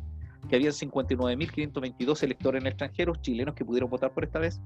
que 0.48 0.56
habían 0.56 0.72
59.522 0.72 2.22
electores 2.22 2.60
en 2.60 2.66
el 2.66 2.72
extranjero, 2.72 3.14
chilenos 3.16 3.54
que 3.54 3.64
pudieron 3.64 3.90
votar 3.90 4.12
por 4.12 4.24
esta 4.24 4.38
vez, 4.38 4.60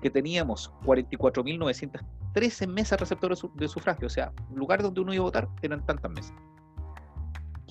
que 0.00 0.10
teníamos 0.10 0.72
44.913 0.84 2.66
mesas 2.66 2.98
receptores 2.98 3.42
de 3.54 3.68
sufragio, 3.68 4.06
o 4.06 4.10
sea, 4.10 4.32
lugares 4.54 4.84
donde 4.84 5.00
uno 5.00 5.14
iba 5.14 5.22
a 5.22 5.26
votar 5.26 5.48
eran 5.62 5.84
tantas 5.84 6.10
mesas 6.10 6.34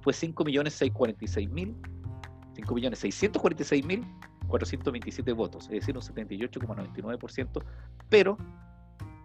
fue 0.00 0.12
5.646.000, 0.12 1.74
5.646.427 2.54 5.34
votos, 5.34 5.64
es 5.64 5.70
decir, 5.70 5.96
un 5.96 6.02
78,99%, 6.02 7.64
pero 8.08 8.38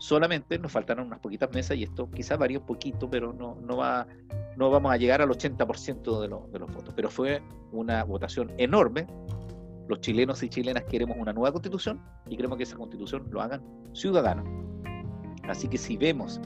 solamente 0.04 0.60
nos 0.60 0.70
faltaron 0.70 1.08
unas 1.08 1.20
poquitas 1.20 1.50
mesas 1.54 1.78
y 1.78 1.84
esto 1.84 2.12
quizás 2.12 2.38
varía 2.38 2.60
un 2.60 2.66
poquito, 2.66 3.10
pero 3.10 3.32
no, 3.32 3.56
no, 3.62 3.78
va, 3.78 4.06
no 4.58 4.70
vamos 4.70 4.92
a 4.92 4.98
llegar 4.98 5.22
al 5.22 5.30
80% 5.30 6.20
de, 6.20 6.28
de 6.52 6.60
los 6.60 6.74
votos. 6.74 6.94
Pero 6.94 7.10
fue 7.10 7.42
una 7.72 8.04
votación 8.04 8.52
enorme. 8.58 9.08
Los 9.88 10.02
chilenos 10.02 10.44
y 10.44 10.50
chilenas 10.50 10.84
queremos 10.84 11.16
una 11.18 11.32
nueva 11.32 11.54
constitución 11.54 12.02
y 12.28 12.36
queremos 12.36 12.58
que 12.58 12.64
esa 12.64 12.76
constitución 12.76 13.30
lo 13.32 13.42
hagan 13.42 13.64
ciudadanos. 13.94 14.46
Así 15.48 15.70
que 15.70 15.78
si 15.78 15.96
vemos 15.96 16.42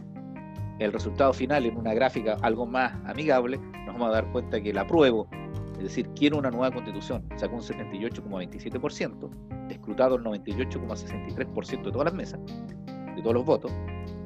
el 0.78 0.94
resultado 0.94 1.34
final 1.34 1.66
en 1.66 1.78
una 1.78 1.96
gráfica 1.96 2.38
algo 2.44 2.68
más 2.68 2.94
amigable, 3.06 3.58
nos 3.58 3.96
vamos 3.96 4.10
a 4.10 4.12
dar 4.12 4.32
cuenta 4.34 4.62
que 4.62 4.70
el 4.70 4.78
apruebo, 4.78 5.28
es 5.78 5.84
decir, 5.84 6.08
quiero 6.16 6.38
una 6.38 6.52
nueva 6.52 6.72
constitución, 6.72 7.28
sacó 7.36 7.56
un 7.56 7.64
78,27%, 7.64 9.72
escrutado 9.72 10.18
el 10.18 10.24
98,63% 10.26 11.86
de 11.86 11.92
todas 11.92 12.06
las 12.06 12.14
mesas, 12.14 12.40
de 13.18 13.22
todos 13.22 13.36
los 13.36 13.44
votos, 13.44 13.70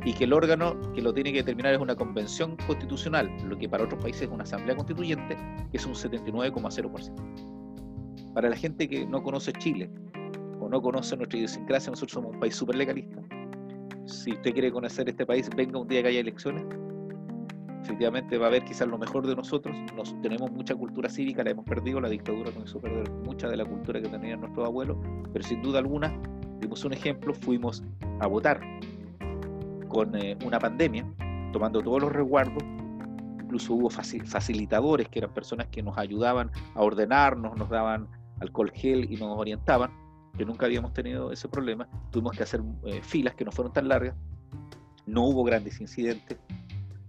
y 0.06 0.14
que 0.14 0.26
el 0.26 0.34
órgano 0.34 0.80
que 0.94 1.02
lo 1.02 1.12
tiene 1.14 1.32
que 1.32 1.40
determinar 1.40 1.74
es 1.74 1.80
una 1.80 1.96
convención 1.96 2.56
constitucional, 2.68 3.32
lo 3.44 3.58
que 3.58 3.68
para 3.68 3.86
otros 3.86 4.00
países 4.02 4.22
es 4.24 4.30
una 4.30 4.44
asamblea 4.44 4.76
constituyente, 4.76 5.36
que 5.72 5.78
es 5.78 5.86
un 5.88 5.94
79,0%. 5.94 8.34
Para 8.34 8.50
la 8.50 8.56
gente 8.56 8.88
que 8.88 9.06
no 9.06 9.22
conoce 9.24 9.52
Chile 9.54 9.90
o 10.60 10.70
no 10.70 10.80
conoce 10.82 11.18
nuestra 11.18 11.40
idiosincrasia, 11.40 11.90
nosotros 11.90 12.14
somos 12.14 12.34
un 12.34 12.40
país 12.40 12.56
súper 12.56 12.76
legalista 12.76 13.20
si 14.12 14.32
usted 14.32 14.54
quiere 14.54 14.72
conocer 14.72 15.10
este 15.10 15.26
país, 15.26 15.50
venga 15.56 15.80
un 15.80 15.88
día 15.88 16.02
que 16.02 16.10
haya 16.10 16.20
elecciones. 16.20 16.64
Efectivamente 17.84 18.38
va 18.38 18.46
a 18.46 18.50
haber 18.50 18.64
quizás 18.64 18.88
lo 18.88 18.98
mejor 18.98 19.26
de 19.26 19.36
nosotros. 19.36 19.76
Nos, 19.96 20.20
tenemos 20.22 20.52
mucha 20.52 20.76
cultura 20.76 21.10
cívica, 21.10 21.44
la 21.44 21.52
hemos 21.52 21.66
perdido, 21.66 22.00
la 22.00 22.10
dictadura 22.10 22.52
nos 22.52 22.70
hizo 22.70 22.80
perder 22.80 23.10
mucha 23.12 23.50
de 23.50 23.58
la 23.58 23.66
cultura 23.66 24.02
que 24.02 24.08
tenían 24.08 24.42
nuestros 24.42 24.66
abuelos, 24.66 24.98
pero 25.34 25.44
sin 25.44 25.62
duda 25.62 25.80
alguna 25.80 26.14
Dimos 26.62 26.86
un 26.86 26.94
ejemplo, 26.94 27.34
fuimos 27.34 27.84
a 28.20 28.28
votar 28.28 28.62
con 29.88 30.16
eh, 30.16 30.38
una 30.46 30.60
pandemia, 30.60 31.06
tomando 31.52 31.82
todos 31.82 32.02
los 32.02 32.12
resguardos, 32.12 32.64
incluso 33.42 33.74
hubo 33.74 33.90
facilitadores 33.90 35.10
que 35.10 35.20
eran 35.20 35.34
personas 35.34 35.68
que 35.68 35.84
nos 35.84 35.98
ayudaban 35.98 36.52
a 36.76 36.82
ordenarnos, 36.82 37.58
nos 37.58 37.70
daban 37.70 38.08
alcohol 38.40 38.72
gel 38.74 39.12
y 39.12 39.18
nos 39.18 39.38
orientaban, 39.38 39.92
que 40.38 40.46
nunca 40.46 40.68
habíamos 40.68 40.94
tenido 40.94 41.32
ese 41.32 41.50
problema. 41.50 41.90
Tuvimos 42.12 42.38
que 42.38 42.44
hacer 42.44 42.62
eh, 42.86 43.02
filas 43.02 43.36
que 43.36 43.44
no 43.44 43.52
fueron 43.52 43.74
tan 43.74 43.90
largas, 43.90 44.16
no 45.06 45.26
hubo 45.26 45.44
grandes 45.44 45.82
incidentes, 45.82 46.38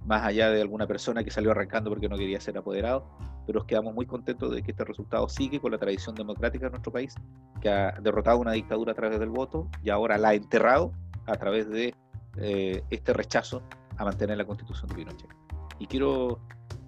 más 0.04 0.24
allá 0.24 0.50
de 0.50 0.60
alguna 0.60 0.86
persona 0.86 1.22
que 1.22 1.30
salió 1.30 1.52
arrancando 1.52 1.90
porque 1.90 2.08
no 2.08 2.16
quería 2.16 2.40
ser 2.40 2.58
apoderado, 2.58 3.06
pero 3.46 3.66
quedamos 3.66 3.94
muy 3.94 4.06
contentos 4.06 4.52
de 4.52 4.62
que 4.62 4.70
este 4.72 4.84
resultado 4.84 5.28
sigue 5.28 5.60
con 5.60 5.72
la 5.72 5.78
tradición 5.78 6.14
democrática 6.14 6.66
de 6.66 6.70
nuestro 6.70 6.92
país, 6.92 7.14
que 7.60 7.68
ha 7.68 7.92
derrotado 8.00 8.38
una 8.38 8.52
dictadura 8.52 8.92
a 8.92 8.94
través 8.94 9.18
del 9.18 9.30
voto 9.30 9.68
y 9.82 9.90
ahora 9.90 10.18
la 10.18 10.30
ha 10.30 10.34
enterrado 10.34 10.92
a 11.26 11.34
través 11.34 11.68
de 11.68 11.94
eh, 12.36 12.82
este 12.90 13.12
rechazo 13.12 13.62
a 13.96 14.04
mantener 14.04 14.38
la 14.38 14.44
constitución 14.44 14.88
de 14.88 14.94
Pinochet. 14.94 15.30
Y 15.78 15.86
quiero 15.86 16.40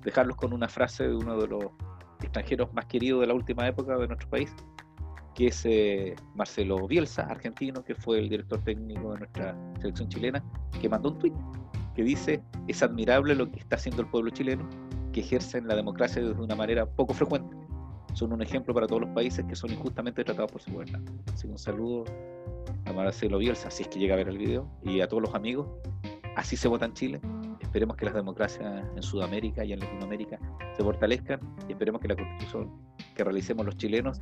dejarlos 0.02 0.36
con 0.36 0.52
una 0.52 0.68
frase 0.68 1.08
de 1.08 1.14
uno 1.14 1.36
de 1.38 1.48
los 1.48 1.64
extranjeros 2.22 2.72
más 2.72 2.86
queridos 2.86 3.20
de 3.20 3.26
la 3.26 3.34
última 3.34 3.66
época 3.66 3.96
de 3.96 4.06
nuestro 4.06 4.28
país, 4.28 4.54
que 5.34 5.48
es 5.48 5.62
eh, 5.64 6.14
Marcelo 6.34 6.86
Bielsa, 6.86 7.22
argentino, 7.22 7.84
que 7.84 7.94
fue 7.94 8.18
el 8.20 8.28
director 8.28 8.62
técnico 8.62 9.12
de 9.12 9.18
nuestra 9.18 9.56
selección 9.80 10.08
chilena, 10.08 10.44
que 10.80 10.88
mandó 10.88 11.10
un 11.10 11.18
tuit 11.18 11.34
que 11.94 12.02
dice, 12.02 12.42
es 12.66 12.82
admirable 12.82 13.34
lo 13.34 13.50
que 13.50 13.60
está 13.60 13.76
haciendo 13.76 14.02
el 14.02 14.08
pueblo 14.08 14.30
chileno, 14.30 14.68
que 15.14 15.20
ejercen 15.20 15.68
la 15.68 15.76
democracia 15.76 16.20
de 16.20 16.32
una 16.32 16.56
manera 16.56 16.86
poco 16.86 17.14
frecuente. 17.14 17.56
Son 18.14 18.32
un 18.32 18.42
ejemplo 18.42 18.74
para 18.74 18.88
todos 18.88 19.02
los 19.02 19.10
países 19.10 19.44
que 19.46 19.54
son 19.54 19.70
injustamente 19.70 20.24
tratados 20.24 20.50
por 20.50 20.60
su 20.60 20.72
gobernante. 20.72 21.12
Así 21.32 21.46
que 21.46 21.52
un 21.52 21.58
saludo 21.58 22.04
a 22.84 22.92
Marcelo 22.92 23.38
Bielsa, 23.38 23.70
si 23.70 23.84
es 23.84 23.88
que 23.88 24.00
llega 24.00 24.14
a 24.14 24.16
ver 24.16 24.28
el 24.28 24.38
video, 24.38 24.68
y 24.82 25.00
a 25.00 25.08
todos 25.08 25.22
los 25.22 25.34
amigos. 25.34 25.68
Así 26.36 26.56
se 26.56 26.66
vota 26.66 26.84
en 26.84 26.94
Chile. 26.94 27.20
Esperemos 27.60 27.96
que 27.96 28.06
las 28.06 28.14
democracias 28.14 28.84
en 28.94 29.02
Sudamérica 29.02 29.64
y 29.64 29.72
en 29.72 29.80
Latinoamérica 29.80 30.38
se 30.76 30.82
fortalezcan 30.82 31.40
y 31.68 31.72
esperemos 31.72 32.00
que 32.00 32.08
la 32.08 32.16
constitución 32.16 32.72
que 33.14 33.22
realicemos 33.22 33.64
los 33.64 33.76
chilenos 33.76 34.20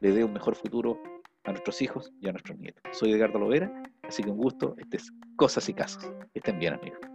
le 0.00 0.10
dé 0.10 0.24
un 0.24 0.32
mejor 0.32 0.56
futuro 0.56 1.00
a 1.44 1.50
nuestros 1.50 1.80
hijos 1.82 2.12
y 2.20 2.28
a 2.28 2.32
nuestros 2.32 2.58
nietos. 2.58 2.82
Soy 2.92 3.12
Edgardo 3.12 3.38
Lovera, 3.38 3.72
así 4.02 4.24
que 4.24 4.30
un 4.30 4.38
gusto. 4.38 4.74
Este 4.78 4.96
es 4.96 5.12
Cosas 5.36 5.68
y 5.68 5.74
Casos. 5.74 6.04
estén 6.34 6.58
bien, 6.58 6.74
amigos. 6.74 7.11